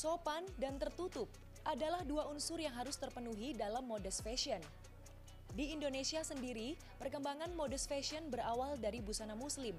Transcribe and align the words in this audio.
Sopan 0.00 0.48
dan 0.56 0.80
tertutup 0.80 1.28
adalah 1.60 2.00
dua 2.08 2.24
unsur 2.32 2.56
yang 2.56 2.72
harus 2.72 2.96
terpenuhi 2.96 3.52
dalam 3.52 3.84
modest 3.84 4.24
fashion. 4.24 4.56
Di 5.52 5.76
Indonesia 5.76 6.24
sendiri, 6.24 6.72
perkembangan 6.96 7.52
modest 7.52 7.84
fashion 7.84 8.32
berawal 8.32 8.80
dari 8.80 9.04
busana 9.04 9.36
muslim. 9.36 9.76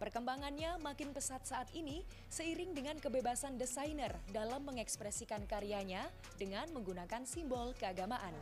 Perkembangannya 0.00 0.80
makin 0.80 1.12
pesat 1.12 1.44
saat 1.44 1.68
ini 1.76 2.08
seiring 2.32 2.72
dengan 2.72 2.96
kebebasan 2.96 3.60
desainer 3.60 4.16
dalam 4.32 4.64
mengekspresikan 4.64 5.44
karyanya 5.44 6.08
dengan 6.40 6.64
menggunakan 6.72 7.28
simbol 7.28 7.76
keagamaan. 7.76 8.32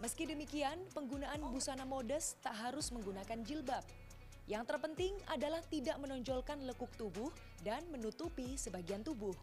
Meski 0.00 0.24
demikian, 0.24 0.80
penggunaan 0.96 1.44
busana 1.52 1.84
modest 1.84 2.40
tak 2.40 2.56
harus 2.56 2.88
menggunakan 2.96 3.44
jilbab. 3.44 3.84
Yang 4.48 4.72
terpenting 4.72 5.12
adalah 5.28 5.60
tidak 5.68 6.00
menonjolkan 6.00 6.64
lekuk 6.64 6.88
tubuh 6.96 7.28
dan 7.60 7.84
menutupi 7.92 8.56
sebagian 8.56 9.04
tubuh. 9.04 9.36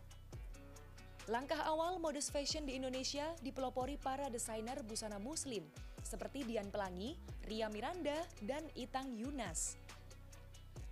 Langkah 1.31 1.63
awal 1.71 2.03
modest 2.03 2.35
fashion 2.35 2.67
di 2.67 2.75
Indonesia 2.75 3.31
dipelopori 3.39 3.95
para 3.95 4.27
desainer 4.27 4.83
busana 4.83 5.23
muslim 5.23 5.63
seperti 6.03 6.43
Dian 6.43 6.67
Pelangi, 6.67 7.15
Ria 7.47 7.71
Miranda, 7.71 8.27
dan 8.43 8.67
Itang 8.75 9.15
Yunas. 9.15 9.79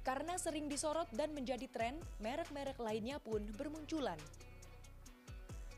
Karena 0.08 0.40
sering 0.40 0.72
disorot 0.72 1.12
dan 1.12 1.36
menjadi 1.36 1.68
tren, 1.68 2.00
merek-merek 2.24 2.80
lainnya 2.80 3.20
pun 3.20 3.44
bermunculan. 3.60 4.16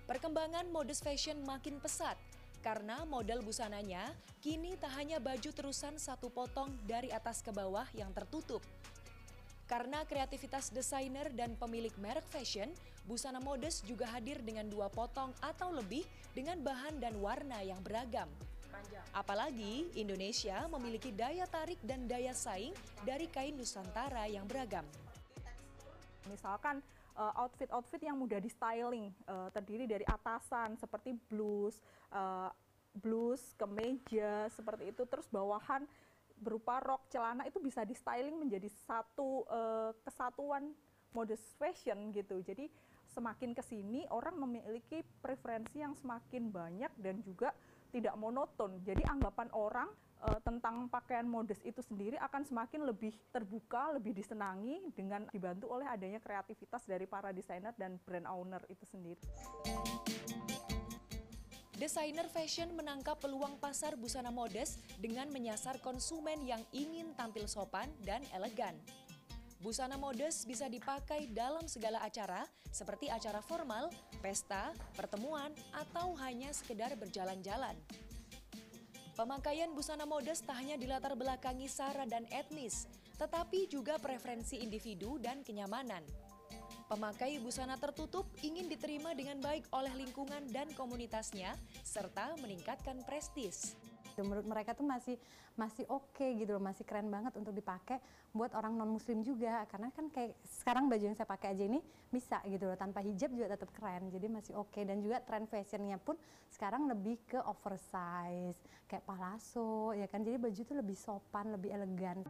Perkembangan 0.06 0.70
modest 0.70 1.02
fashion 1.02 1.42
makin 1.50 1.82
pesat 1.82 2.14
karena 2.62 3.10
model 3.10 3.42
busananya 3.42 4.14
kini 4.38 4.78
tak 4.78 4.94
hanya 5.02 5.18
baju 5.18 5.50
terusan 5.50 5.98
satu 5.98 6.30
potong 6.30 6.70
dari 6.86 7.10
atas 7.10 7.42
ke 7.42 7.50
bawah 7.50 7.90
yang 7.98 8.14
tertutup, 8.14 8.62
karena 9.66 10.04
kreativitas 10.04 10.70
desainer 10.70 11.32
dan 11.32 11.56
pemilik 11.56 11.94
merek 12.00 12.28
fashion, 12.28 12.70
busana 13.08 13.40
modest 13.40 13.88
juga 13.88 14.08
hadir 14.12 14.40
dengan 14.44 14.68
dua 14.68 14.92
potong 14.92 15.32
atau 15.40 15.72
lebih 15.72 16.04
dengan 16.36 16.60
bahan 16.60 17.00
dan 17.00 17.16
warna 17.20 17.64
yang 17.64 17.80
beragam. 17.84 18.28
Apalagi 19.14 19.88
Indonesia 19.94 20.66
memiliki 20.68 21.14
daya 21.14 21.46
tarik 21.46 21.78
dan 21.86 22.10
daya 22.10 22.34
saing 22.34 22.74
dari 23.06 23.30
kain 23.30 23.54
Nusantara 23.54 24.26
yang 24.26 24.50
beragam. 24.50 24.84
Misalkan 26.26 26.82
eh, 27.14 27.34
outfit-outfit 27.40 28.02
yang 28.02 28.18
mudah 28.18 28.42
di 28.42 28.50
styling, 28.50 29.14
eh, 29.14 29.50
terdiri 29.54 29.86
dari 29.86 30.06
atasan 30.08 30.76
seperti 30.82 31.14
blus, 31.30 31.78
uh, 32.10 32.50
blus, 32.94 33.58
kemeja 33.58 34.50
seperti 34.54 34.94
itu, 34.94 35.04
terus 35.10 35.26
bawahan 35.34 35.86
berupa 36.44 36.84
rok 36.84 37.08
celana 37.08 37.48
itu 37.48 37.64
bisa 37.64 37.88
di 37.88 37.96
styling 37.96 38.36
menjadi 38.36 38.68
satu 38.84 39.48
uh, 39.48 39.96
kesatuan 40.04 40.76
modest 41.16 41.56
fashion 41.56 42.12
gitu. 42.12 42.44
Jadi 42.44 42.68
semakin 43.14 43.54
ke 43.54 43.64
sini 43.64 44.04
orang 44.12 44.36
memiliki 44.42 45.06
preferensi 45.22 45.80
yang 45.80 45.96
semakin 45.96 46.50
banyak 46.52 46.92
dan 47.00 47.22
juga 47.24 47.56
tidak 47.94 48.18
monoton. 48.18 48.82
Jadi 48.82 49.06
anggapan 49.06 49.48
orang 49.54 49.90
uh, 50.26 50.42
tentang 50.42 50.90
pakaian 50.90 51.30
modest 51.30 51.62
itu 51.62 51.80
sendiri 51.86 52.18
akan 52.18 52.42
semakin 52.42 52.90
lebih 52.90 53.14
terbuka, 53.30 53.94
lebih 53.94 54.18
disenangi 54.18 54.82
dengan 54.98 55.30
dibantu 55.30 55.70
oleh 55.70 55.86
adanya 55.86 56.18
kreativitas 56.18 56.84
dari 56.90 57.06
para 57.06 57.30
desainer 57.30 57.72
dan 57.78 58.02
brand 58.02 58.26
owner 58.26 58.66
itu 58.68 58.84
sendiri. 58.90 59.22
Desainer 61.84 62.32
fashion 62.32 62.72
menangkap 62.80 63.20
peluang 63.20 63.60
pasar 63.60 64.00
busana 64.00 64.32
modest 64.32 64.80
dengan 65.04 65.28
menyasar 65.28 65.84
konsumen 65.84 66.40
yang 66.48 66.64
ingin 66.72 67.12
tampil 67.20 67.44
sopan 67.44 67.92
dan 68.08 68.24
elegan. 68.32 68.72
Busana 69.60 70.00
modest 70.00 70.48
bisa 70.48 70.72
dipakai 70.72 71.28
dalam 71.36 71.68
segala 71.68 72.00
acara 72.00 72.48
seperti 72.72 73.12
acara 73.12 73.44
formal, 73.44 73.92
pesta, 74.24 74.72
pertemuan, 74.96 75.52
atau 75.76 76.16
hanya 76.24 76.56
sekedar 76.56 76.96
berjalan-jalan. 76.96 77.76
Pemakaian 79.20 79.76
busana 79.76 80.08
modest 80.08 80.48
tak 80.48 80.64
hanya 80.64 80.80
dilatar 80.80 81.20
belakangi 81.20 81.68
sara 81.68 82.08
dan 82.08 82.24
etnis, 82.32 82.88
tetapi 83.20 83.68
juga 83.68 84.00
preferensi 84.00 84.56
individu 84.64 85.20
dan 85.20 85.44
kenyamanan. 85.44 86.08
Pemakai 86.94 87.42
busana 87.42 87.74
tertutup 87.74 88.30
ingin 88.46 88.70
diterima 88.70 89.18
dengan 89.18 89.42
baik 89.42 89.66
oleh 89.74 89.90
lingkungan 89.98 90.46
dan 90.54 90.70
komunitasnya, 90.78 91.58
serta 91.82 92.38
meningkatkan 92.38 93.02
prestis. 93.02 93.74
Menurut 94.22 94.46
mereka 94.46 94.78
tuh 94.78 94.86
masih 94.86 95.18
masih 95.58 95.90
oke 95.90 96.14
okay 96.14 96.38
gitu 96.38 96.54
loh, 96.54 96.62
masih 96.62 96.86
keren 96.86 97.10
banget 97.10 97.34
untuk 97.34 97.50
dipakai 97.50 97.98
buat 98.30 98.54
orang 98.54 98.78
non 98.78 98.94
muslim 98.94 99.26
juga 99.26 99.66
karena 99.74 99.90
kan 99.90 100.06
kayak 100.14 100.38
sekarang 100.46 100.86
baju 100.86 101.02
yang 101.02 101.18
saya 101.18 101.26
pakai 101.26 101.58
aja 101.58 101.66
ini 101.66 101.82
bisa 102.14 102.38
gitu 102.46 102.70
loh 102.70 102.78
tanpa 102.78 103.02
hijab 103.02 103.34
juga 103.34 103.58
tetap 103.58 103.74
keren 103.74 104.14
jadi 104.14 104.30
masih 104.30 104.54
oke 104.54 104.70
okay. 104.70 104.86
dan 104.86 105.02
juga 105.02 105.18
tren 105.26 105.50
fashionnya 105.50 105.98
pun 105.98 106.14
sekarang 106.54 106.86
lebih 106.86 107.18
ke 107.26 107.42
oversize 107.42 108.62
kayak 108.86 109.02
palazzo 109.02 109.98
ya 109.98 110.06
kan 110.06 110.22
jadi 110.22 110.38
baju 110.38 110.62
tuh 110.62 110.78
lebih 110.78 110.94
sopan 110.94 111.58
lebih 111.58 111.74
elegan. 111.74 112.22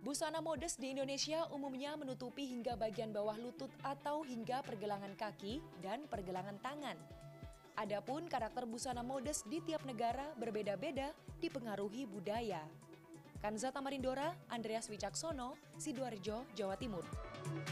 Busana 0.00 0.40
modest 0.40 0.80
di 0.80 0.96
Indonesia 0.96 1.44
umumnya 1.52 1.92
menutupi 1.92 2.48
hingga 2.48 2.72
bagian 2.72 3.12
bawah 3.12 3.36
lutut 3.36 3.68
atau 3.84 4.24
hingga 4.24 4.64
pergelangan 4.64 5.12
kaki 5.12 5.60
dan 5.84 6.08
pergelangan 6.08 6.56
tangan. 6.64 6.96
Adapun 7.76 8.24
karakter 8.24 8.64
busana 8.64 9.04
modest 9.04 9.44
di 9.52 9.60
tiap 9.60 9.84
negara 9.84 10.32
berbeda-beda 10.40 11.12
dipengaruhi 11.44 12.08
budaya. 12.08 12.64
Kanza 13.44 13.68
Tamarindora, 13.68 14.32
Andreas 14.48 14.88
Wicaksono, 14.88 15.60
Sidoarjo, 15.76 16.48
Jawa 16.56 16.80
Timur. 16.80 17.04